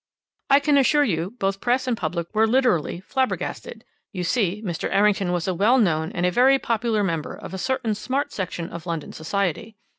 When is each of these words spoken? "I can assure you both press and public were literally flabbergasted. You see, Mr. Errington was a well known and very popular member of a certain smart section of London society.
"I 0.49 0.59
can 0.59 0.79
assure 0.79 1.03
you 1.03 1.35
both 1.37 1.61
press 1.61 1.85
and 1.85 1.95
public 1.95 2.33
were 2.33 2.47
literally 2.47 3.01
flabbergasted. 3.01 3.85
You 4.11 4.23
see, 4.23 4.63
Mr. 4.65 4.89
Errington 4.91 5.31
was 5.31 5.47
a 5.47 5.53
well 5.53 5.77
known 5.77 6.11
and 6.13 6.25
very 6.33 6.57
popular 6.57 7.03
member 7.03 7.35
of 7.35 7.53
a 7.53 7.59
certain 7.59 7.93
smart 7.93 8.33
section 8.33 8.71
of 8.71 8.87
London 8.87 9.13
society. 9.13 9.75